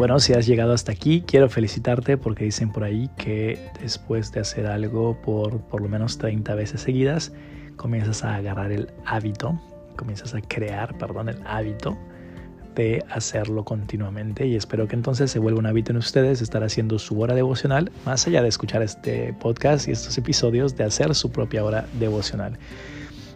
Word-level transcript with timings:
Bueno, 0.00 0.18
si 0.18 0.32
has 0.32 0.46
llegado 0.46 0.72
hasta 0.72 0.92
aquí, 0.92 1.22
quiero 1.26 1.50
felicitarte 1.50 2.16
porque 2.16 2.44
dicen 2.44 2.72
por 2.72 2.84
ahí 2.84 3.10
que 3.18 3.58
después 3.82 4.32
de 4.32 4.40
hacer 4.40 4.66
algo 4.66 5.20
por 5.20 5.60
por 5.60 5.82
lo 5.82 5.90
menos 5.90 6.16
30 6.16 6.54
veces 6.54 6.80
seguidas, 6.80 7.34
comienzas 7.76 8.24
a 8.24 8.36
agarrar 8.36 8.72
el 8.72 8.90
hábito, 9.04 9.60
comienzas 9.96 10.32
a 10.32 10.40
crear, 10.40 10.96
perdón, 10.96 11.28
el 11.28 11.36
hábito 11.46 11.98
de 12.74 13.04
hacerlo 13.10 13.62
continuamente 13.62 14.46
y 14.46 14.56
espero 14.56 14.88
que 14.88 14.96
entonces 14.96 15.30
se 15.30 15.38
vuelva 15.38 15.58
un 15.58 15.66
hábito 15.66 15.92
en 15.92 15.98
ustedes 15.98 16.40
estar 16.40 16.64
haciendo 16.64 16.98
su 16.98 17.20
hora 17.20 17.34
devocional, 17.34 17.92
más 18.06 18.26
allá 18.26 18.40
de 18.40 18.48
escuchar 18.48 18.80
este 18.80 19.34
podcast 19.34 19.86
y 19.86 19.90
estos 19.90 20.16
episodios, 20.16 20.78
de 20.78 20.84
hacer 20.84 21.14
su 21.14 21.30
propia 21.30 21.62
hora 21.62 21.84
devocional. 21.98 22.58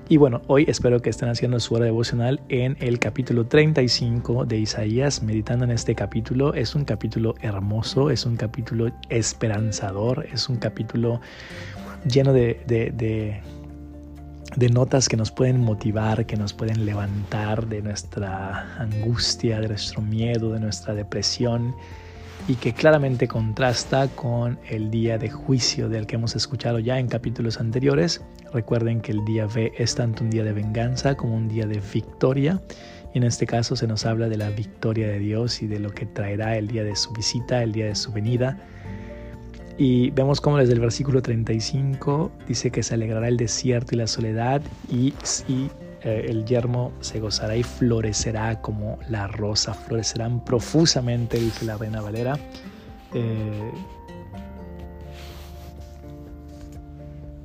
Y 0.07 0.19
bueno, 0.19 0.43
hoy 0.49 0.67
espero 0.69 1.01
que 1.01 1.09
estén 1.09 1.31
haciendo 1.31 1.59
su 1.61 1.75
hora 1.75 1.87
devocional 1.87 2.39
en 2.51 2.77
el 2.81 2.99
capítulo 2.99 3.47
35 3.47 4.45
de 4.45 4.59
Isaías, 4.59 5.23
meditando 5.23 5.65
en 5.65 5.71
este 5.71 5.95
capítulo. 5.95 6.53
Es 6.53 6.75
un 6.75 6.85
capítulo 6.85 7.35
hermoso, 7.41 8.11
es 8.11 8.27
un 8.27 8.37
capítulo 8.37 8.93
esperanzador, 9.09 10.27
es 10.31 10.51
un 10.51 10.57
capítulo 10.57 11.23
lleno 12.07 12.35
de, 12.35 12.63
de, 12.67 13.41
de, 14.57 14.69
notas 14.69 15.09
que 15.09 15.17
nos 15.17 15.31
pueden 15.31 15.63
motivar, 15.63 16.27
que 16.27 16.37
nos 16.37 16.53
pueden 16.53 16.85
levantar 16.85 17.67
de 17.67 17.81
nuestra 17.81 18.77
angustia, 18.79 19.59
de 19.61 19.69
nuestro 19.69 20.03
miedo, 20.03 20.53
de 20.53 20.61
nuestra 20.61 20.95
depresión 20.95 21.75
y 22.47 22.57
que 22.57 22.75
claramente 22.75 23.27
contrasta 23.27 24.09
con 24.09 24.59
el 24.69 24.91
día 24.91 25.17
de 25.17 25.31
juicio 25.31 25.89
del 25.89 26.07
que 26.07 26.17
hemos 26.17 26.37
escuchado 26.37 26.79
ya 26.79 26.99
en 26.99 27.09
capítulos 27.09 27.59
anteriores. 27.59 28.23
Recuerden 28.53 29.01
que 29.01 29.13
el 29.13 29.25
día 29.25 29.47
B 29.47 29.73
es 29.79 29.95
tanto 29.95 30.25
un 30.25 30.31
día 30.31 30.45
de 30.45 30.53
venganza 30.53 31.17
como 31.17 31.35
un 31.35 31.49
día 31.49 31.67
de 31.67 31.81
victoria. 31.93 32.61
Y 33.15 33.19
en 33.19 33.25
este 33.25 33.47
caso 33.47 33.77
se 33.77 33.87
nos 33.87 34.05
habla 34.05 34.29
de 34.29 34.37
la 34.37 34.51
victoria 34.51 35.09
de 35.09 35.19
Dios 35.21 35.63
y 35.63 35.67
de 35.67 35.79
lo 35.79 35.91
que 35.91 36.05
traerá 36.05 36.59
el 36.59 36.69
día 36.69 36.85
de 36.85 36.97
su 36.97 37.13
visita, 37.13 37.63
el 37.63 37.73
día 37.73 37.87
de 37.87 37.95
su 37.95 38.13
venida. 38.13 38.59
Y 39.79 40.11
vemos 40.11 40.41
cómo 40.41 40.59
desde 40.59 40.75
el 40.75 40.81
versículo 40.81 41.23
35 41.23 42.31
dice 42.47 42.71
que 42.71 42.83
se 42.83 42.95
alegrará 42.95 43.29
el 43.29 43.37
desierto 43.37 43.95
y 43.95 43.99
la 43.99 44.07
soledad 44.07 44.63
y, 44.91 45.15
y 45.49 45.71
eh, 46.05 46.27
el 46.29 46.45
yermo 46.45 46.93
se 47.01 47.19
gozará 47.19 47.57
y 47.57 47.63
florecerá 47.63 48.61
como 48.61 48.99
la 49.09 49.27
rosa, 49.27 49.73
florecerán 49.73 50.45
profusamente, 50.45 51.39
dice 51.39 51.65
la 51.65 51.79
reina 51.79 52.03
Valera. 52.03 52.39
Eh, 53.15 53.71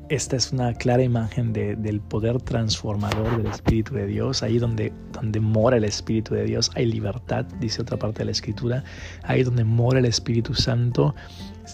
esta 0.09 0.35
es 0.35 0.51
una 0.51 0.73
clara 0.73 1.03
imagen 1.03 1.53
del 1.53 2.01
poder 2.01 2.41
transformador 2.41 3.37
del 3.37 3.45
Espíritu 3.45 3.93
de 3.93 4.07
Dios. 4.07 4.41
Ahí 4.41 4.57
donde, 4.57 4.91
donde 5.13 5.39
mora 5.39 5.77
el 5.77 5.83
Espíritu 5.83 6.33
de 6.33 6.45
Dios 6.45 6.71
hay 6.75 6.87
libertad, 6.87 7.45
dice 7.59 7.81
otra 7.81 7.97
parte 7.97 8.19
de 8.19 8.25
la 8.25 8.31
Escritura. 8.31 8.83
Ahí 9.23 9.43
donde 9.43 9.63
mora 9.63 9.99
el 9.99 10.05
Espíritu 10.05 10.55
Santo, 10.55 11.13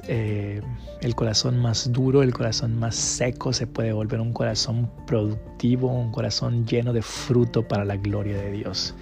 eh, 0.07 0.61
el 1.01 1.15
corazón 1.15 1.57
más 1.59 1.91
duro, 1.93 2.23
el 2.23 2.33
corazón 2.33 2.77
más 2.77 2.95
seco 2.95 3.53
se 3.53 3.67
puede 3.67 3.93
volver 3.93 4.19
un 4.19 4.33
corazón 4.33 4.91
productivo, 5.07 5.87
un 5.87 6.11
corazón 6.11 6.65
lleno 6.65 6.91
de 6.91 7.01
fruto 7.01 7.65
para 7.65 7.85
la 7.85 7.95
gloria 7.95 8.37
de 8.37 8.51
Dios. 8.51 8.95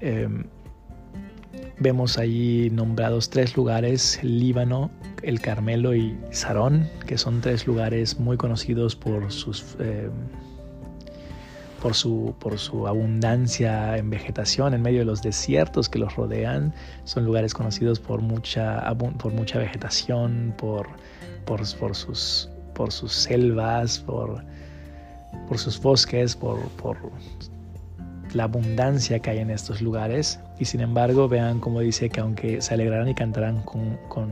Em, 0.00 0.44
vemos 1.82 2.18
allí 2.18 2.70
nombrados 2.70 3.28
tres 3.28 3.56
lugares, 3.56 4.18
Líbano, 4.22 4.90
el 5.22 5.40
Carmelo 5.40 5.94
y 5.94 6.16
Sarón, 6.30 6.88
que 7.06 7.18
son 7.18 7.40
tres 7.40 7.66
lugares 7.66 8.18
muy 8.18 8.36
conocidos 8.36 8.96
por 8.96 9.30
sus... 9.32 9.76
Eh, 9.80 10.08
por 11.82 11.94
su, 11.94 12.32
por 12.38 12.60
su 12.60 12.86
abundancia 12.86 13.96
en 13.96 14.08
vegetación 14.08 14.72
en 14.72 14.82
medio 14.82 15.00
de 15.00 15.04
los 15.04 15.20
desiertos 15.20 15.88
que 15.88 15.98
los 15.98 16.14
rodean. 16.14 16.72
Son 17.02 17.24
lugares 17.24 17.54
conocidos 17.54 17.98
por 17.98 18.20
mucha, 18.20 18.80
por 19.18 19.32
mucha 19.32 19.58
vegetación, 19.58 20.54
por, 20.56 20.86
por, 21.44 21.60
por, 21.78 21.96
sus, 21.96 22.48
por 22.72 22.92
sus 22.92 23.12
selvas, 23.12 23.98
por, 23.98 24.44
por 25.48 25.58
sus 25.58 25.82
bosques, 25.82 26.36
por, 26.36 26.60
por 26.80 26.96
la 28.32 28.44
abundancia 28.44 29.18
que 29.18 29.30
hay 29.30 29.38
en 29.38 29.50
estos 29.50 29.82
lugares. 29.82 30.38
Y 30.62 30.64
sin 30.64 30.80
embargo, 30.80 31.28
vean 31.28 31.58
cómo 31.58 31.80
dice 31.80 32.08
que 32.08 32.20
aunque 32.20 32.62
se 32.62 32.74
alegrarán 32.74 33.08
y 33.08 33.14
cantarán 33.14 33.62
con, 33.62 33.98
con 34.08 34.30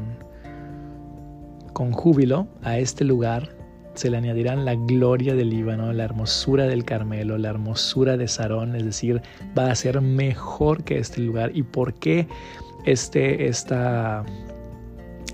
con 1.73 1.93
júbilo 1.93 2.47
a 2.63 2.79
este 2.79 3.05
lugar 3.05 3.49
se 3.95 4.11
le 4.11 4.19
añadirán 4.19 4.65
la 4.65 4.75
gloria 4.75 5.35
del 5.35 5.51
Líbano, 5.51 5.93
la 5.93 6.05
hermosura 6.05 6.67
del 6.67 6.85
Carmelo, 6.85 7.39
la 7.39 7.49
hermosura 7.49 8.17
de 8.17 8.29
Sarón, 8.29 8.77
es 8.77 8.85
decir, 8.85 9.21
va 9.59 9.71
a 9.71 9.75
ser 9.75 10.01
mejor 10.01 10.85
que 10.85 10.99
este 10.99 11.21
lugar. 11.21 11.51
¿Y 11.55 11.63
por 11.63 11.95
qué 11.95 12.29
este, 12.85 13.49
esta 13.49 14.25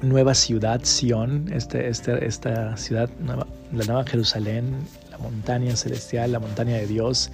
nueva 0.03 0.35
ciudad, 0.35 0.81
Sión, 0.85 1.51
este, 1.53 1.89
este, 1.89 2.25
esta 2.25 2.77
ciudad, 2.77 3.11
la 3.21 3.85
nueva 3.85 4.05
Jerusalén, 4.05 4.73
la 5.11 5.19
montaña 5.19 5.77
celestial, 5.77 6.33
la 6.33 6.39
montaña 6.39 6.77
de 6.77 6.87
Dios, 6.87 7.31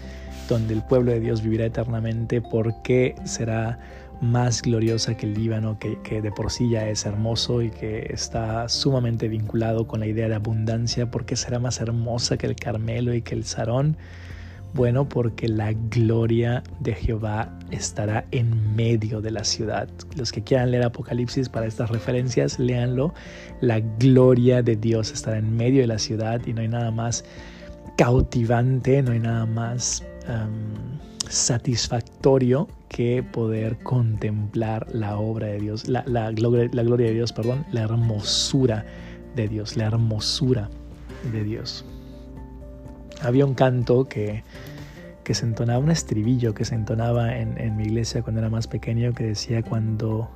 donde 0.49 0.75
el 0.75 0.83
pueblo 0.83 1.13
de 1.13 1.21
Dios 1.21 1.43
vivirá 1.43 1.67
eternamente? 1.67 2.41
¿Por 2.41 2.83
qué 2.83 3.15
será 3.25 3.79
más 4.23 4.63
gloriosa 4.63 5.17
que 5.17 5.27
el 5.27 5.35
Líbano, 5.35 5.79
que, 5.79 6.23
de 6.23 6.31
por 6.31 6.51
sí 6.53 6.71
ya 6.71 6.89
es 6.89 7.05
hermoso 7.05 7.61
y 7.61 7.71
que 7.71 8.07
está 8.09 8.69
sumamente 8.69 9.29
vinculado 9.29 9.89
con 9.89 9.99
la 9.99 10.07
idea 10.07 10.29
de 10.29 10.37
abundancia. 10.37 11.11
¿Por 11.11 11.27
qué 11.27 11.35
será 11.35 11.59
más 11.59 11.81
hermosa 11.81 12.37
que 12.37 12.47
el 12.47 12.55
Carmelo 12.55 13.13
y 13.13 13.23
que 13.23 13.35
el 13.35 13.45
Sarón? 13.45 13.97
Bueno, 14.75 15.09
porque 15.09 15.49
la 15.49 15.73
gloria 15.73 16.63
de 16.79 16.95
Jehová 16.95 17.59
estará 17.73 18.25
en 18.31 18.77
medio 18.77 19.21
de 19.21 19.33
la 19.33 19.43
ciudad. 19.43 19.89
Los 20.17 20.31
que 20.31 20.43
quieran 20.43 20.71
leer 20.71 20.85
Apocalipsis 20.85 21.49
para 21.49 21.67
estas 21.67 21.91
referencias, 21.91 22.61
léanlo. 22.61 23.13
La 23.61 23.81
gloria 23.81 24.63
de 24.63 24.77
Dios 24.77 25.13
estará 25.13 25.39
en 25.39 25.57
medio 25.57 25.81
de 25.81 25.89
la 25.89 25.99
ciudad 25.99 26.41
y 26.47 26.53
no 26.53 26.61
hay 26.61 26.69
nada 26.69 26.93
más 26.93 27.25
cautivante, 27.99 29.03
no 29.03 29.13
hay 29.13 29.19
nada 29.19 29.47
más 29.47 30.05
satisfactorio 31.29 32.69
que 32.89 33.23
poder 33.23 33.79
contemplar 33.83 34.87
la 34.93 35.17
obra 35.19 35.47
de 35.49 35.61
Dios, 35.61 35.89
la, 35.89 36.03
gloria, 36.33 36.69
la 36.73 36.83
gloria 36.83 37.07
de 37.07 37.15
Dios, 37.15 37.33
perdón, 37.33 37.65
la 37.73 37.83
hermosura 37.83 38.85
de 39.35 39.49
Dios, 39.49 39.77
la 39.77 39.87
hermosura 39.87 40.69
de 41.33 41.43
Dios. 41.43 41.85
Había 43.23 43.47
un 43.47 43.55
canto 43.55 44.09
que, 44.09 44.43
que 45.25 45.35
se 45.35 45.47
entonaba, 45.47 45.79
un 45.79 45.91
estribillo 45.91 46.55
que 46.55 46.65
se 46.65 46.75
entonaba 46.75 47.37
en, 47.37 47.59
en 47.59 47.77
mi 47.77 47.85
iglesia 47.85 48.23
cuando 48.23 48.41
era 48.41 48.51
más 48.51 48.67
pequeño 48.67 49.15
que 49.15 49.25
decía, 49.25 49.63
cuando 49.63 50.29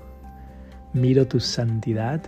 miro 0.94 1.26
tu 1.26 1.40
santidad, 1.40 2.22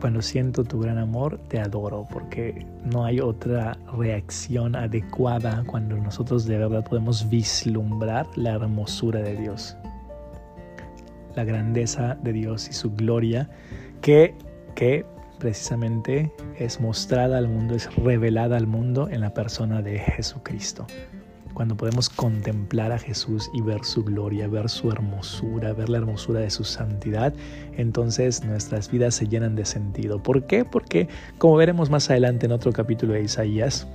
cuando 0.00 0.22
siento 0.22 0.64
tu 0.64 0.80
gran 0.80 0.98
amor, 0.98 1.38
te 1.48 1.60
adoro, 1.60 2.06
porque 2.10 2.66
no 2.84 3.04
hay 3.04 3.20
otra 3.20 3.78
reacción 3.96 4.76
adecuada 4.76 5.64
cuando 5.66 5.96
nosotros 5.96 6.46
de 6.46 6.58
verdad 6.58 6.84
podemos 6.84 7.28
vislumbrar 7.28 8.26
la 8.36 8.52
hermosura 8.52 9.20
de 9.20 9.36
Dios, 9.36 9.76
la 11.34 11.44
grandeza 11.44 12.16
de 12.22 12.32
Dios 12.32 12.68
y 12.68 12.72
su 12.72 12.94
gloria, 12.94 13.48
que, 14.00 14.34
que 14.74 15.04
precisamente 15.38 16.32
es 16.58 16.80
mostrada 16.80 17.38
al 17.38 17.48
mundo, 17.48 17.74
es 17.74 17.94
revelada 17.96 18.56
al 18.56 18.66
mundo 18.66 19.08
en 19.10 19.20
la 19.20 19.34
persona 19.34 19.82
de 19.82 19.98
Jesucristo 19.98 20.86
cuando 21.56 21.74
podemos 21.74 22.10
contemplar 22.10 22.92
a 22.92 22.98
Jesús 22.98 23.48
y 23.54 23.62
ver 23.62 23.82
su 23.82 24.04
gloria, 24.04 24.46
ver 24.46 24.68
su 24.68 24.90
hermosura, 24.90 25.72
ver 25.72 25.88
la 25.88 25.96
hermosura 25.96 26.40
de 26.40 26.50
su 26.50 26.64
santidad, 26.64 27.32
entonces 27.78 28.44
nuestras 28.44 28.90
vidas 28.90 29.14
se 29.14 29.26
llenan 29.26 29.56
de 29.56 29.64
sentido. 29.64 30.22
¿Por 30.22 30.46
qué? 30.46 30.66
Porque, 30.66 31.08
como 31.38 31.56
veremos 31.56 31.88
más 31.88 32.10
adelante 32.10 32.44
en 32.44 32.52
otro 32.52 32.74
capítulo 32.74 33.14
de 33.14 33.22
Isaías, 33.22 33.86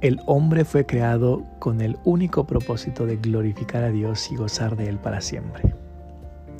el 0.00 0.20
hombre 0.24 0.64
fue 0.64 0.86
creado 0.86 1.44
con 1.58 1.82
el 1.82 1.98
único 2.04 2.46
propósito 2.46 3.04
de 3.04 3.18
glorificar 3.18 3.84
a 3.84 3.90
Dios 3.90 4.32
y 4.32 4.36
gozar 4.36 4.74
de 4.74 4.88
Él 4.88 4.96
para 4.96 5.20
siempre. 5.20 5.81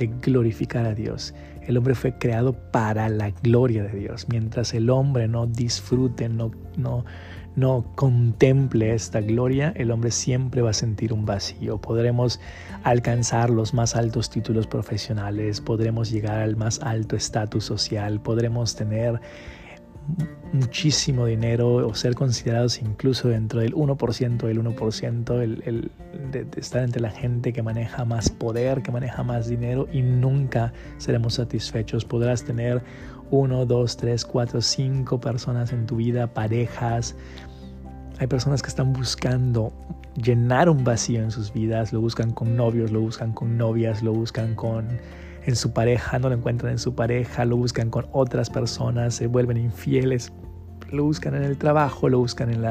Glorificar 0.06 0.86
a 0.86 0.94
Dios. 0.94 1.34
El 1.66 1.76
hombre 1.76 1.94
fue 1.94 2.18
creado 2.18 2.54
para 2.54 3.08
la 3.08 3.30
gloria 3.30 3.84
de 3.84 3.98
Dios. 3.98 4.26
Mientras 4.28 4.74
el 4.74 4.90
hombre 4.90 5.28
no 5.28 5.46
disfrute, 5.46 6.28
no, 6.28 6.50
no, 6.76 7.04
no 7.54 7.84
contemple 7.94 8.94
esta 8.94 9.20
gloria, 9.20 9.72
el 9.76 9.90
hombre 9.90 10.10
siempre 10.10 10.62
va 10.62 10.70
a 10.70 10.74
sentir 10.74 11.12
un 11.12 11.24
vacío. 11.24 11.80
Podremos 11.80 12.40
alcanzar 12.82 13.50
los 13.50 13.74
más 13.74 13.94
altos 13.94 14.30
títulos 14.30 14.66
profesionales, 14.66 15.60
podremos 15.60 16.10
llegar 16.10 16.40
al 16.40 16.56
más 16.56 16.80
alto 16.80 17.14
estatus 17.14 17.64
social, 17.64 18.20
podremos 18.20 18.74
tener 18.74 19.20
muchísimo 20.52 21.26
dinero 21.26 21.74
o 21.74 21.94
ser 21.94 22.14
considerados 22.14 22.80
incluso 22.82 23.28
dentro 23.28 23.60
del 23.60 23.74
1% 23.74 24.46
del 24.46 24.62
1%, 24.62 25.40
el, 25.40 25.62
el 25.64 25.90
de, 26.30 26.46
estar 26.56 26.82
entre 26.82 27.00
la 27.00 27.10
gente 27.10 27.52
que 27.52 27.62
maneja 27.62 28.04
más 28.04 28.28
poder, 28.28 28.82
que 28.82 28.92
maneja 28.92 29.22
más 29.22 29.48
dinero 29.48 29.88
y 29.92 30.02
nunca 30.02 30.72
seremos 30.98 31.34
satisfechos. 31.34 32.04
Podrás 32.04 32.44
tener 32.44 32.82
uno, 33.30 33.64
dos, 33.64 33.96
tres, 33.96 34.24
cuatro, 34.24 34.60
cinco 34.60 35.20
personas 35.20 35.72
en 35.72 35.86
tu 35.86 35.96
vida, 35.96 36.26
parejas, 36.26 37.16
Hay 38.18 38.26
personas 38.26 38.62
que 38.62 38.68
están 38.68 38.92
buscando 38.92 39.72
llenar 40.22 40.68
un 40.68 40.84
vacío 40.84 41.22
en 41.22 41.30
sus 41.30 41.52
vidas, 41.52 41.92
lo 41.92 42.00
buscan 42.00 42.32
con 42.32 42.56
novios, 42.56 42.92
lo 42.92 43.00
buscan 43.00 43.32
con 43.32 43.56
novias, 43.56 44.02
lo 44.02 44.12
buscan 44.12 44.54
con 44.54 44.86
en 45.46 45.56
su 45.56 45.72
pareja, 45.72 46.18
no 46.18 46.28
lo 46.28 46.34
encuentran 46.36 46.72
en 46.72 46.78
su 46.78 46.94
pareja, 46.94 47.44
lo 47.44 47.56
buscan 47.56 47.90
con 47.90 48.06
otras 48.12 48.50
personas, 48.50 49.14
se 49.14 49.26
vuelven 49.26 49.56
infieles, 49.56 50.32
lo 50.90 51.04
buscan 51.04 51.34
en 51.34 51.42
el 51.42 51.56
trabajo, 51.56 52.08
lo 52.08 52.18
buscan 52.18 52.50
en, 52.50 52.64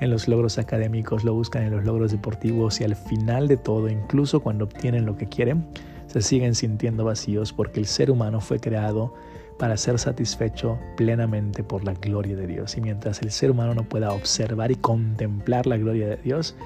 en 0.00 0.10
los 0.10 0.28
logros 0.28 0.58
académicos, 0.58 1.24
lo 1.24 1.34
buscan 1.34 1.64
en 1.64 1.72
los 1.72 1.84
logros 1.84 2.12
deportivos 2.12 2.80
y 2.80 2.84
al 2.84 2.96
final 2.96 3.48
de 3.48 3.56
todo, 3.56 3.88
incluso 3.88 4.40
cuando 4.40 4.64
obtienen 4.64 5.06
lo 5.06 5.16
que 5.16 5.28
quieren, 5.28 5.66
se 6.06 6.22
siguen 6.22 6.54
sintiendo 6.54 7.04
vacíos 7.04 7.52
porque 7.52 7.80
el 7.80 7.86
ser 7.86 8.10
humano 8.10 8.40
fue 8.40 8.60
creado 8.60 9.12
para 9.58 9.76
ser 9.76 9.98
satisfecho 9.98 10.78
plenamente 10.96 11.62
por 11.62 11.84
la 11.84 11.94
gloria 11.94 12.36
de 12.36 12.46
Dios. 12.46 12.76
Y 12.76 12.80
mientras 12.80 13.22
el 13.22 13.30
ser 13.30 13.50
humano 13.50 13.74
no 13.74 13.88
pueda 13.88 14.12
observar 14.12 14.70
y 14.70 14.76
contemplar 14.76 15.66
la 15.66 15.76
gloria 15.76 16.08
de 16.08 16.16
Dios, 16.16 16.56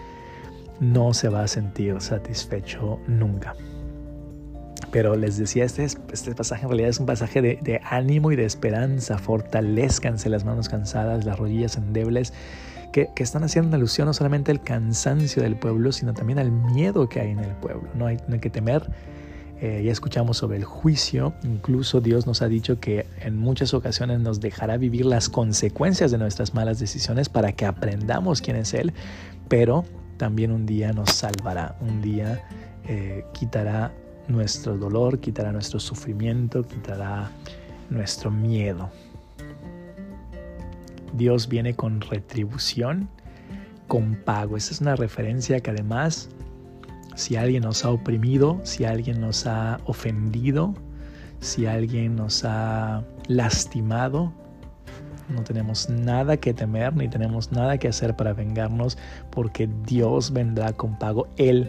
no 0.81 1.13
se 1.13 1.29
va 1.29 1.43
a 1.43 1.49
sentir 1.49 2.01
satisfecho 2.01 2.99
nunca. 3.07 3.55
Pero 4.91 5.17
les 5.17 5.37
decía, 5.37 5.65
este, 5.65 5.85
este 5.85 6.35
pasaje 6.35 6.63
en 6.63 6.69
realidad 6.69 6.91
es 6.91 7.01
un 7.01 7.07
pasaje 7.07 7.43
de, 7.43 7.81
ánimo 7.85 8.33
y 8.33 8.37
de 8.37 8.45
esperanza. 8.45 9.19
Fortalezcanse 9.19 10.29
las 10.29 10.45
manos 10.45 10.69
cansadas, 10.69 11.25
las 11.25 11.39
rodillas 11.39 11.77
endebles, 11.77 12.33
que, 12.93 13.09
que, 13.15 13.23
están 13.23 13.45
haciendo 13.45 13.77
alusión 13.77 14.07
no 14.07 14.15
solamente 14.15 14.51
al 14.51 14.63
cansancio 14.63 15.43
del 15.43 15.57
pueblo, 15.57 15.93
sino 15.93 16.15
también 16.15 16.39
al 16.39 16.51
miedo 16.51 17.09
que 17.09 17.21
hay 17.21 17.31
en 17.31 17.41
el 17.41 17.55
pueblo. 17.57 17.89
No 17.95 18.07
hay, 18.07 18.17
no 18.29 18.35
hay 18.35 18.41
que 18.41 18.51
temer. 18.51 18.89
Eh, 19.61 19.83
ya 19.85 19.91
escuchamos 19.91 20.37
sobre 20.37 20.57
el 20.57 20.65
juicio. 20.65 21.35
Incluso 21.43 22.01
Dios 22.01 22.27
nos 22.27 22.43
ha 22.43 22.49
dicho 22.49 22.79
que 22.79 23.07
en 23.21 23.37
muchas 23.37 23.75
ocasiones 23.75 24.21
nos 24.21 24.41
dejará 24.41 24.77
vivir 24.77 25.05
las 25.05 25.29
consecuencias 25.29 26.13
de 26.13 26.19
nuestras 26.19 26.55
malas 26.55 26.79
decisiones 26.79 27.29
para 27.29 27.53
que 27.53 27.67
aprendamos 27.67 28.41
quién 28.41 28.57
es 28.57 28.73
Él. 28.73 28.93
Pero 29.49 29.85
también 30.17 30.53
un 30.53 30.65
día 30.65 30.93
nos 30.93 31.11
salvará. 31.11 31.77
Un 31.81 32.01
día 32.01 32.45
eh, 32.87 33.25
quitará 33.33 33.93
nuestro 34.29 34.77
dolor, 34.77 35.19
quitará 35.19 35.53
nuestro 35.53 35.81
sufrimiento, 35.81 36.63
quitará 36.63 37.31
nuestro 37.91 38.31
miedo. 38.31 38.91
Dios 41.15 41.49
viene 41.49 41.75
con 41.75 42.01
retribución, 42.01 43.09
con 43.87 44.15
pago. 44.15 44.57
Esa 44.57 44.73
es 44.73 44.81
una 44.81 44.95
referencia 44.95 45.61
que 45.61 45.71
además, 45.71 46.29
si 47.17 47.37
alguien 47.37 47.63
nos 47.63 47.85
ha 47.85 47.91
oprimido, 47.91 48.61
si 48.63 48.85
alguien 48.85 49.21
nos 49.21 49.47
ha 49.47 49.81
ofendido, 49.87 50.75
si 51.41 51.67
alguien 51.67 52.17
nos 52.17 52.45
ha 52.45 53.03
lastimado, 53.27 54.33
no 55.29 55.43
tenemos 55.43 55.91
nada 55.91 56.39
que 56.39 56.55
temer 56.55 56.95
ni 56.97 57.09
tenemos 57.09 57.53
nada 57.53 57.77
que 57.77 57.89
hacer 57.89 58.17
para 58.17 58.33
vengarnos 58.33 58.97
porque 59.31 59.69
Dios 59.87 60.33
vendrá 60.33 60.73
con 60.73 60.99
pago. 60.99 61.29
Él, 61.37 61.69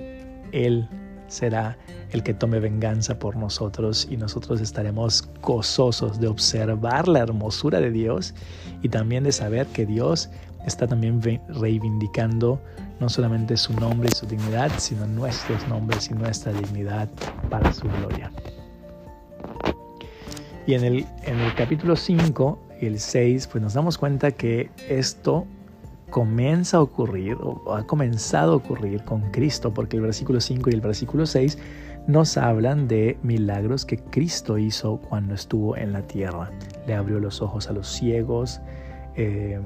Él 0.52 0.88
será 1.30 1.78
el 2.12 2.24
que 2.24 2.34
tome 2.34 2.60
venganza 2.60 3.18
por 3.18 3.36
nosotros 3.36 4.08
y 4.10 4.18
nosotros 4.18 4.60
estaremos 4.62 5.30
gozosos 5.42 6.20
de 6.20 6.28
observar 6.28 7.08
la 7.08 7.20
hermosura 7.20 7.80
de 7.80 7.92
Dios 7.92 8.34
y 8.82 8.90
también 8.90 9.24
de 9.24 9.32
saber 9.32 9.68
que 9.68 9.86
Dios 9.86 10.30
está 10.66 10.88
también 10.88 11.22
reivindicando 11.48 12.62
no 13.00 13.08
solamente 13.08 13.56
su 13.56 13.74
nombre 13.74 14.10
y 14.12 14.16
su 14.16 14.26
dignidad, 14.26 14.72
sino 14.78 15.08
nuestros 15.08 15.66
nombres 15.68 16.10
y 16.10 16.14
nuestra 16.14 16.52
dignidad 16.52 17.08
para 17.50 17.72
su 17.72 17.88
gloria. 17.88 18.32
Y 20.68 20.74
en 20.74 20.84
el, 20.84 21.06
en 21.24 21.40
el 21.40 21.56
capítulo 21.56 21.96
5 21.96 22.60
y 22.82 22.86
el 22.88 23.00
6, 23.00 23.48
pues 23.48 23.62
nos 23.62 23.74
damos 23.74 23.98
cuenta 23.98 24.32
que 24.32 24.70
esto 24.88 25.48
comienza 26.10 26.78
a 26.78 26.82
ocurrir 26.82 27.38
o 27.42 27.76
ha 27.76 27.86
comenzado 27.86 28.54
a 28.54 28.56
ocurrir 28.56 29.04
con 29.04 29.32
Cristo, 29.32 29.74
porque 29.74 29.98
el 29.98 30.04
versículo 30.04 30.42
5 30.42 30.70
y 30.70 30.74
el 30.74 30.82
versículo 30.82 31.26
6 31.26 31.58
nos 32.08 32.38
hablan 32.38 32.88
de 32.88 33.18
milagros 33.22 33.86
que 33.86 33.98
Cristo 33.98 34.58
hizo 34.58 35.00
cuando 35.10 35.36
estuvo 35.36 35.78
en 35.78 35.94
la 35.94 36.02
tierra. 36.02 36.50
Le 36.88 36.96
abrió 36.96 37.20
los 37.20 37.42
ojos 37.42 37.70
a 37.70 37.74
los 37.74 37.88
ciegos, 37.88 38.62
eh, 39.16 39.60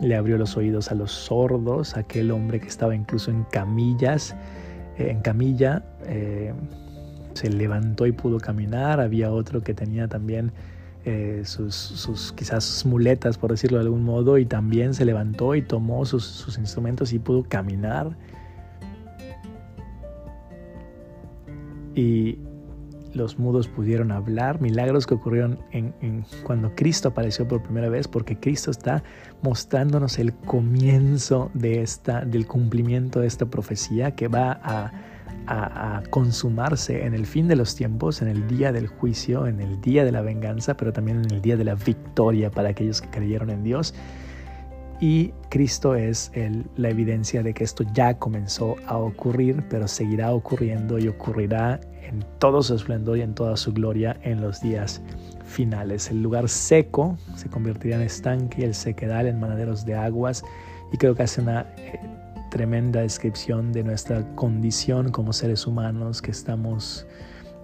le 0.00 0.16
abrió 0.16 0.38
los 0.38 0.56
oídos 0.56 0.90
a 0.90 0.94
los 0.94 1.12
sordos, 1.12 1.96
aquel 1.96 2.30
hombre 2.30 2.60
que 2.60 2.68
estaba 2.68 2.94
incluso 2.94 3.30
en 3.30 3.44
camillas, 3.44 4.34
eh, 4.96 5.10
en 5.10 5.20
camilla, 5.20 5.84
eh, 6.06 6.52
se 7.34 7.50
levantó 7.50 8.06
y 8.06 8.12
pudo 8.12 8.38
caminar, 8.38 9.00
había 9.00 9.30
otro 9.30 9.62
que 9.62 9.74
tenía 9.74 10.08
también 10.08 10.52
eh, 11.10 11.42
sus, 11.46 12.34
quizás 12.36 12.64
sus 12.64 12.84
muletas, 12.84 13.38
por 13.38 13.50
decirlo 13.50 13.78
de 13.78 13.84
algún 13.84 14.04
modo, 14.04 14.36
y 14.36 14.44
también 14.44 14.92
se 14.92 15.06
levantó 15.06 15.54
y 15.54 15.62
tomó 15.62 16.04
sus, 16.04 16.58
instrumentos 16.58 17.14
y 17.14 17.18
pudo 17.18 17.44
caminar. 17.44 18.14
Y 21.94 22.38
los 23.14 23.38
mudos 23.38 23.68
pudieron 23.68 24.12
hablar, 24.12 24.60
milagros 24.60 25.06
que 25.06 25.14
ocurrieron 25.14 25.58
cuando 26.42 26.74
Cristo 26.74 27.08
apareció 27.08 27.48
por 27.48 27.62
primera 27.62 27.88
vez, 27.88 28.06
porque 28.06 28.38
Cristo 28.38 28.70
está 28.70 29.02
mostrándonos 29.40 30.18
el 30.18 30.34
comienzo 30.34 31.50
de 31.54 31.80
esta, 31.80 32.26
del 32.26 32.46
cumplimiento 32.46 33.20
de 33.20 33.28
esta 33.28 33.46
profecía 33.46 34.10
que 34.10 34.28
va 34.28 34.60
a 34.62 34.92
a, 35.48 36.02
consumarse 36.10 37.04
en 37.04 37.14
el 37.14 37.26
fin 37.26 37.48
de 37.48 37.56
los 37.56 37.74
tiempos, 37.74 38.22
en 38.22 38.28
el 38.28 38.46
día 38.46 38.72
del 38.72 38.86
juicio, 38.86 39.46
en 39.46 39.60
el 39.60 39.80
día 39.80 40.04
de 40.04 40.12
la 40.12 40.20
venganza, 40.20 40.76
pero 40.76 40.92
también 40.92 41.24
en 41.24 41.30
el 41.32 41.40
día 41.40 41.56
de 41.56 41.64
la 41.64 41.74
victoria 41.74 42.50
para 42.50 42.70
aquellos 42.70 43.00
que 43.00 43.08
creyeron 43.08 43.50
en 43.50 43.64
Dios. 43.64 43.94
Y 45.00 45.32
Cristo 45.48 45.94
es 45.94 46.32
la 46.76 46.88
evidencia 46.88 47.42
de 47.42 47.54
que 47.54 47.62
esto 47.62 47.84
ya 47.94 48.18
comenzó 48.18 48.74
a 48.86 48.96
ocurrir, 48.96 49.62
pero 49.70 49.86
seguirá 49.86 50.32
ocurriendo 50.32 50.98
y 50.98 51.06
ocurrirá 51.06 51.80
en 52.02 52.24
todo 52.38 52.62
su 52.62 52.74
esplendor 52.74 53.18
y 53.18 53.22
en 53.22 53.34
toda 53.34 53.56
su 53.56 53.72
gloria 53.72 54.16
en 54.22 54.40
los 54.40 54.60
días 54.60 55.00
finales. 55.44 56.10
El 56.10 56.22
lugar 56.22 56.48
seco 56.48 57.16
se 57.36 57.48
convertirá 57.48 57.96
en 57.96 58.02
estanque, 58.02 58.64
el 58.64 58.74
sequedal 58.74 59.26
en 59.26 59.38
manaderos 59.38 59.84
de 59.84 59.94
aguas. 59.94 60.42
Y 60.92 60.96
creo 60.96 61.14
que 61.14 61.22
hace 61.22 61.42
una 61.42 61.66
eh, 61.76 62.00
tremenda 62.50 63.00
descripción 63.00 63.72
de 63.72 63.82
nuestra 63.82 64.24
condición 64.34 65.10
como 65.10 65.32
seres 65.32 65.66
humanos, 65.66 66.22
que 66.22 66.30
estamos 66.30 67.06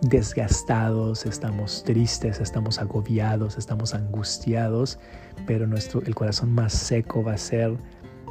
desgastados, 0.02 1.24
estamos 1.26 1.82
tristes, 1.84 2.40
estamos 2.40 2.78
agobiados, 2.78 3.56
estamos 3.56 3.94
angustiados, 3.94 4.98
pero 5.46 5.66
nuestro, 5.66 6.02
el 6.02 6.14
corazón 6.14 6.52
más 6.54 6.72
seco 6.72 7.22
va 7.22 7.34
a 7.34 7.38
ser 7.38 7.76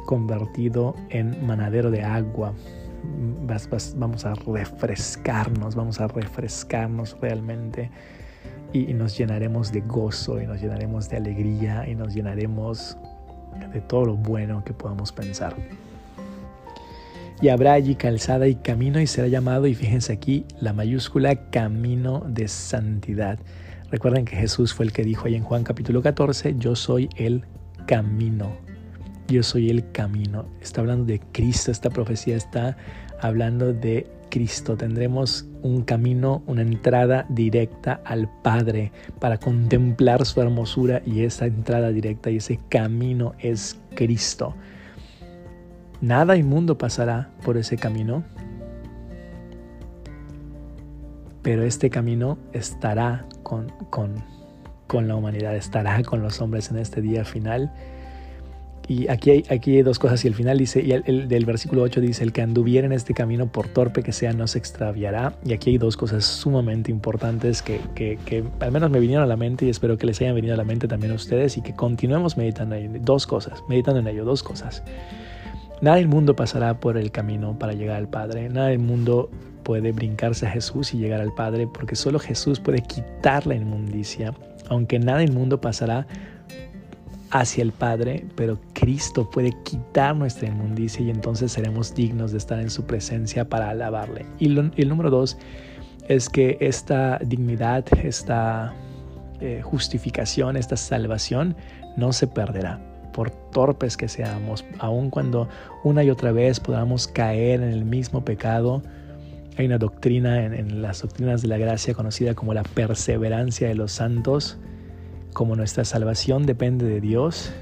convertido 0.06 0.94
en 1.10 1.44
manadero 1.46 1.90
de 1.90 2.02
agua. 2.02 2.54
vamos 3.96 4.24
a 4.24 4.34
refrescarnos, 4.34 5.74
vamos 5.74 6.00
a 6.00 6.06
refrescarnos 6.08 7.16
realmente 7.20 7.90
y 8.72 8.92
nos 8.92 9.16
llenaremos 9.16 9.72
de 9.72 9.80
gozo 9.80 10.40
y 10.40 10.46
nos 10.46 10.60
llenaremos 10.60 11.08
de 11.08 11.16
alegría 11.16 11.88
y 11.88 11.94
nos 11.94 12.14
llenaremos 12.14 12.98
de 13.72 13.80
todo 13.82 14.06
lo 14.06 14.16
bueno 14.16 14.64
que 14.64 14.72
podamos 14.72 15.12
pensar 15.12 15.54
y 17.40 17.48
habrá 17.48 17.72
allí 17.72 17.94
calzada 17.94 18.46
y 18.46 18.54
camino 18.54 19.00
y 19.00 19.06
será 19.06 19.28
llamado, 19.28 19.66
y 19.66 19.74
fíjense 19.74 20.12
aquí, 20.12 20.44
la 20.60 20.72
mayúscula 20.72 21.50
camino 21.50 22.24
de 22.28 22.48
santidad. 22.48 23.38
Recuerden 23.90 24.24
que 24.24 24.36
Jesús 24.36 24.72
fue 24.72 24.86
el 24.86 24.92
que 24.92 25.04
dijo 25.04 25.26
ahí 25.26 25.34
en 25.34 25.44
Juan 25.44 25.64
capítulo 25.64 26.02
14, 26.02 26.54
yo 26.58 26.74
soy 26.74 27.08
el 27.16 27.44
camino. 27.86 28.56
Yo 29.28 29.42
soy 29.42 29.70
el 29.70 29.90
camino. 29.92 30.46
Está 30.60 30.80
hablando 30.80 31.04
de 31.04 31.20
Cristo, 31.32 31.70
esta 31.70 31.90
profecía 31.90 32.36
está 32.36 32.76
hablando 33.20 33.72
de 33.72 34.06
Cristo. 34.30 34.76
Tendremos 34.76 35.46
un 35.62 35.82
camino, 35.82 36.42
una 36.46 36.62
entrada 36.62 37.24
directa 37.28 38.00
al 38.04 38.28
Padre 38.42 38.92
para 39.20 39.38
contemplar 39.38 40.26
su 40.26 40.42
hermosura 40.42 41.02
y 41.06 41.22
esa 41.22 41.46
entrada 41.46 41.90
directa 41.90 42.30
y 42.30 42.36
ese 42.36 42.58
camino 42.68 43.34
es 43.38 43.80
Cristo. 43.94 44.54
Nada 46.00 46.36
inmundo 46.36 46.76
pasará 46.76 47.30
por 47.44 47.56
ese 47.56 47.76
camino, 47.76 48.24
pero 51.42 51.62
este 51.62 51.90
camino 51.90 52.38
estará 52.52 53.26
con, 53.42 53.70
con, 53.90 55.06
la 55.06 55.14
humanidad, 55.16 55.54
estará 55.56 56.02
con 56.02 56.22
los 56.22 56.40
hombres 56.40 56.70
en 56.70 56.78
este 56.78 57.00
día 57.02 57.24
final. 57.24 57.72
Y 58.86 59.08
aquí 59.08 59.30
hay, 59.30 59.44
aquí 59.50 59.76
hay 59.76 59.82
dos 59.82 59.98
cosas. 59.98 60.24
Y 60.24 60.28
el 60.28 60.34
final 60.34 60.58
dice, 60.58 60.82
y 60.82 60.92
el, 60.92 61.28
del 61.28 61.44
versículo 61.46 61.82
8 61.82 62.00
dice, 62.00 62.22
el 62.22 62.32
que 62.32 62.42
anduviera 62.42 62.86
en 62.86 62.92
este 62.92 63.12
camino, 63.12 63.50
por 63.50 63.68
torpe 63.68 64.02
que 64.02 64.12
sea, 64.12 64.32
no 64.32 64.46
se 64.46 64.58
extraviará. 64.58 65.36
Y 65.44 65.52
aquí 65.52 65.70
hay 65.70 65.78
dos 65.78 65.96
cosas 65.96 66.24
sumamente 66.24 66.90
importantes 66.90 67.60
que, 67.60 67.80
que, 67.94 68.18
que, 68.24 68.44
al 68.60 68.72
menos 68.72 68.90
me 68.90 69.00
vinieron 69.00 69.24
a 69.24 69.26
la 69.26 69.36
mente 69.36 69.66
y 69.66 69.70
espero 69.70 69.98
que 69.98 70.06
les 70.06 70.20
hayan 70.20 70.34
venido 70.34 70.54
a 70.54 70.56
la 70.56 70.64
mente 70.64 70.86
también 70.86 71.12
a 71.12 71.16
ustedes 71.16 71.56
y 71.56 71.62
que 71.62 71.74
continuemos 71.74 72.36
meditando 72.36 72.74
en. 72.74 73.04
Dos 73.04 73.26
cosas, 73.26 73.62
meditando 73.68 74.00
en 74.00 74.06
ello, 74.06 74.24
dos 74.24 74.42
cosas. 74.42 74.82
Nada 75.84 75.98
del 75.98 76.08
mundo 76.08 76.34
pasará 76.34 76.80
por 76.80 76.96
el 76.96 77.10
camino 77.10 77.58
para 77.58 77.74
llegar 77.74 77.96
al 77.98 78.08
Padre. 78.08 78.48
Nada 78.48 78.68
del 78.68 78.78
mundo 78.78 79.30
puede 79.64 79.92
brincarse 79.92 80.46
a 80.46 80.50
Jesús 80.50 80.94
y 80.94 80.96
llegar 80.96 81.20
al 81.20 81.34
Padre 81.34 81.66
porque 81.66 81.94
solo 81.94 82.18
Jesús 82.18 82.58
puede 82.58 82.80
quitar 82.80 83.46
la 83.46 83.54
inmundicia. 83.54 84.32
Aunque 84.70 84.98
nada 84.98 85.18
del 85.18 85.32
mundo 85.32 85.60
pasará 85.60 86.06
hacia 87.32 87.60
el 87.60 87.72
Padre, 87.72 88.24
pero 88.34 88.58
Cristo 88.72 89.28
puede 89.28 89.52
quitar 89.62 90.16
nuestra 90.16 90.48
inmundicia 90.48 91.04
y 91.04 91.10
entonces 91.10 91.52
seremos 91.52 91.94
dignos 91.94 92.32
de 92.32 92.38
estar 92.38 92.58
en 92.60 92.70
su 92.70 92.86
presencia 92.86 93.46
para 93.46 93.68
alabarle. 93.68 94.24
Y, 94.38 94.46
el 94.56 94.88
número 94.88 95.10
dos 95.10 95.36
es 96.08 96.30
que 96.30 96.56
esta 96.62 97.18
dignidad, 97.18 97.84
esta 98.02 98.72
eh, 99.42 99.60
justificación, 99.62 100.56
esta 100.56 100.78
salvación 100.78 101.54
no 101.98 102.14
se 102.14 102.26
perderá 102.26 102.93
por 103.14 103.30
torpes 103.30 103.96
que 103.96 104.08
seamos, 104.08 104.64
aun 104.80 105.08
cuando 105.08 105.48
una 105.84 106.02
y 106.02 106.10
otra 106.10 106.32
vez 106.32 106.58
podamos 106.58 107.06
caer 107.06 107.62
en 107.62 107.70
el 107.70 107.84
mismo 107.84 108.24
pecado. 108.24 108.82
Hay 109.56 109.66
una 109.66 109.78
doctrina 109.78 110.44
en 110.44 110.82
las 110.82 111.02
doctrinas 111.02 111.42
de 111.42 111.48
la 111.48 111.56
gracia 111.56 111.94
conocida 111.94 112.34
como 112.34 112.52
la 112.52 112.64
perseverancia 112.64 113.68
de 113.68 113.76
los 113.76 113.92
santos, 113.92 114.58
como 115.32 115.54
nuestra 115.54 115.84
salvación 115.84 116.44
depende 116.44 116.86
de 116.86 117.00
Dios, 117.00 117.52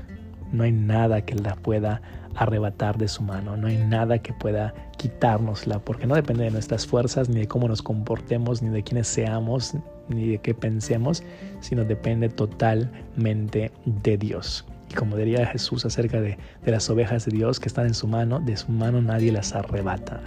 no 0.53 0.65
hay 0.65 0.73
nada 0.73 1.23
que 1.23 1.35
la 1.35 1.55
pueda 1.57 2.01
arrebatar 2.35 2.97
de 2.97 3.09
su 3.09 3.23
mano, 3.23 3.57
no 3.57 3.67
hay 3.67 3.77
nada 3.77 4.19
que 4.19 4.33
pueda 4.33 4.73
quitárnosla, 4.97 5.81
porque 5.81 6.07
no 6.07 6.15
depende 6.15 6.45
de 6.45 6.51
nuestras 6.51 6.87
fuerzas, 6.87 7.29
ni 7.29 7.41
de 7.41 7.49
cómo 7.49 7.69
nos 7.69 7.83
comportemos, 7.83 8.63
ni 8.63 8.71
de 8.71 8.83
quiénes 8.83 9.09
seamos, 9.09 9.75
ni 10.09 10.29
de 10.29 10.39
qué 10.39 10.55
pensemos, 10.55 11.23
sino 11.61 11.85
depende 11.85 12.29
totalmente 12.29 13.71
de 13.85 14.17
Dios. 14.17 14.65
Como 14.93 15.17
diría 15.17 15.47
Jesús 15.47 15.85
acerca 15.85 16.21
de, 16.21 16.39
las 16.65 16.89
ovejas 16.91 17.25
de 17.25 17.33
Dios 17.33 17.61
que 17.61 17.69
están 17.69 17.87
en 17.87 17.95
su 17.95 18.07
mano, 18.07 18.41
de 18.41 18.57
su 18.57 18.71
mano 18.71 19.01
nadie 19.01 19.33
las 19.33 19.55
arrebata. 19.55 20.21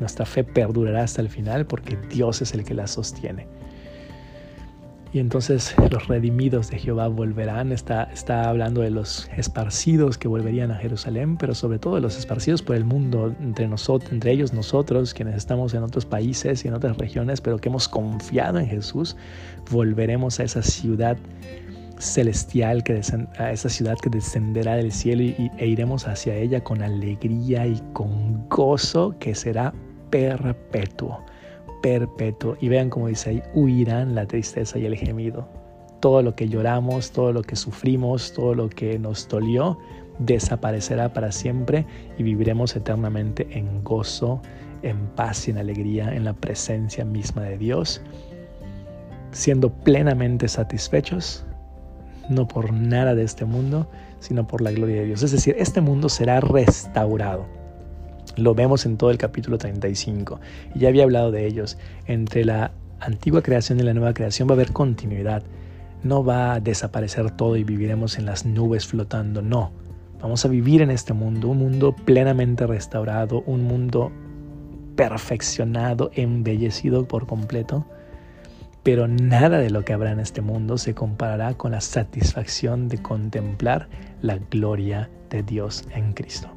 Nuestra 0.00 0.26
fe 0.26 0.44
perdurará 0.44 1.04
hasta 1.04 1.20
el 1.20 1.28
final 1.28 1.66
porque 1.66 1.96
Dios 2.08 2.42
es 2.42 2.54
el 2.54 2.64
que 2.64 2.74
la 2.74 2.86
sostiene. 2.86 3.46
Y 5.14 5.18
entonces 5.18 5.74
los 5.90 6.08
redimidos 6.08 6.70
de 6.70 6.78
Jehová 6.78 7.08
volverán. 7.08 7.70
Está, 7.70 8.04
está 8.04 8.48
hablando 8.48 8.80
de 8.80 8.90
los 8.90 9.28
esparcidos 9.36 10.16
que 10.16 10.26
volverían 10.26 10.70
a 10.70 10.76
Jerusalén, 10.76 11.36
pero 11.36 11.54
sobre 11.54 11.78
todo 11.78 11.96
de 11.96 12.00
los 12.00 12.16
esparcidos 12.16 12.62
por 12.62 12.76
el 12.76 12.86
mundo, 12.86 13.34
entre, 13.40 13.68
nosotros, 13.68 14.10
entre 14.10 14.32
ellos 14.32 14.54
nosotros, 14.54 15.12
quienes 15.12 15.36
estamos 15.36 15.74
en 15.74 15.82
otros 15.82 16.06
países 16.06 16.64
y 16.64 16.68
en 16.68 16.74
otras 16.74 16.96
regiones, 16.96 17.42
pero 17.42 17.58
que 17.58 17.68
hemos 17.68 17.88
confiado 17.88 18.58
en 18.58 18.66
Jesús, 18.66 19.14
volveremos 19.70 20.40
a 20.40 20.44
esa 20.44 20.62
ciudad 20.62 21.18
celestial, 22.02 22.82
que 22.82 23.00
a 23.38 23.52
esa 23.52 23.68
ciudad 23.68 23.96
que 23.98 24.10
descenderá 24.10 24.76
del 24.76 24.92
cielo 24.92 25.22
y, 25.22 25.50
e 25.58 25.66
iremos 25.66 26.06
hacia 26.06 26.34
ella 26.34 26.62
con 26.62 26.82
alegría 26.82 27.66
y 27.66 27.80
con 27.92 28.48
gozo 28.48 29.14
que 29.18 29.34
será 29.34 29.72
perpetuo 30.10 31.24
perpetuo. 31.82 32.56
Y 32.60 32.68
vean 32.68 32.88
como 32.88 33.08
dice 33.08 33.30
ahí, 33.30 33.42
huirán 33.54 34.14
la 34.14 34.26
tristeza 34.26 34.78
y 34.78 34.86
el 34.86 34.96
gemido. 34.96 35.46
Todo 36.00 36.22
lo 36.22 36.34
que 36.34 36.48
lloramos, 36.48 37.10
todo 37.10 37.32
lo 37.32 37.42
que 37.42 37.56
sufrimos, 37.56 38.32
todo 38.32 38.54
lo 38.54 38.68
que 38.70 38.98
nos 38.98 39.28
dolió, 39.28 39.78
desaparecerá 40.18 41.12
para 41.12 41.30
siempre 41.30 41.84
y 42.18 42.22
viviremos 42.22 42.74
eternamente 42.74 43.46
en 43.50 43.84
gozo, 43.84 44.40
en 44.82 44.98
paz 45.08 45.46
y 45.46 45.50
en 45.50 45.58
alegría, 45.58 46.14
en 46.14 46.24
la 46.24 46.32
presencia 46.32 47.04
misma 47.04 47.42
de 47.42 47.58
Dios, 47.58 48.00
siendo 49.30 49.70
plenamente 49.70 50.48
satisfechos, 50.48 51.44
no 52.28 52.48
por 52.48 52.72
nada 52.72 53.14
de 53.14 53.24
este 53.24 53.44
mundo, 53.44 53.88
sino 54.20 54.46
por 54.46 54.60
la 54.60 54.72
gloria 54.72 54.96
de 54.96 55.06
Dios. 55.06 55.22
Es 55.22 55.32
decir, 55.32 55.54
este 55.58 55.80
mundo 55.80 56.08
será 56.08 56.40
restaurado 56.40 57.46
lo 58.36 58.54
vemos 58.54 58.86
en 58.86 58.96
todo 58.96 59.10
el 59.10 59.18
capítulo 59.18 59.58
35. 59.58 60.40
Y 60.74 60.80
ya 60.80 60.88
había 60.88 61.04
hablado 61.04 61.30
de 61.30 61.46
ellos. 61.46 61.78
Entre 62.06 62.44
la 62.44 62.72
antigua 63.00 63.42
creación 63.42 63.80
y 63.80 63.82
la 63.82 63.94
nueva 63.94 64.14
creación 64.14 64.48
va 64.48 64.52
a 64.52 64.54
haber 64.54 64.72
continuidad. 64.72 65.42
No 66.02 66.24
va 66.24 66.54
a 66.54 66.60
desaparecer 66.60 67.30
todo 67.32 67.56
y 67.56 67.64
viviremos 67.64 68.18
en 68.18 68.26
las 68.26 68.44
nubes 68.44 68.86
flotando. 68.86 69.42
No. 69.42 69.72
Vamos 70.20 70.44
a 70.44 70.48
vivir 70.48 70.82
en 70.82 70.90
este 70.90 71.12
mundo, 71.12 71.48
un 71.48 71.58
mundo 71.58 71.94
plenamente 71.94 72.66
restaurado, 72.66 73.42
un 73.46 73.64
mundo 73.64 74.12
perfeccionado, 74.94 76.10
embellecido 76.14 77.06
por 77.06 77.26
completo. 77.26 77.86
Pero 78.82 79.06
nada 79.06 79.58
de 79.58 79.70
lo 79.70 79.84
que 79.84 79.92
habrá 79.92 80.10
en 80.10 80.20
este 80.20 80.40
mundo 80.40 80.76
se 80.76 80.94
comparará 80.94 81.54
con 81.54 81.72
la 81.72 81.80
satisfacción 81.80 82.88
de 82.88 83.00
contemplar 83.00 83.88
la 84.22 84.38
gloria 84.38 85.08
de 85.30 85.42
Dios 85.42 85.84
en 85.94 86.12
Cristo. 86.12 86.48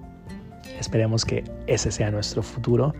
Esperemos 0.80 1.24
que 1.24 1.44
ese 1.68 1.92
sea 1.92 2.12
nuestro 2.12 2.42
futuro, 2.42 2.94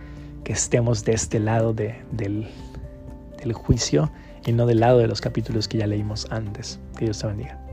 que 0.44 0.54
estemos 0.54 1.04
de 1.06 1.14
este 1.14 1.40
lado 1.40 1.74
del, 1.74 2.04
del 2.12 3.54
juicio 3.54 4.12
y 4.46 4.54
no 4.54 4.68
del 4.68 4.80
lado 4.80 5.00
de 5.00 5.08
los 5.08 5.22
capítulos 5.22 5.68
que 5.68 5.80
ya 5.80 5.88
leímos 5.88 6.28
antes. 6.30 6.80
Que 6.98 7.06
Dios 7.06 7.20
te 7.20 7.28
bendiga. 7.28 7.65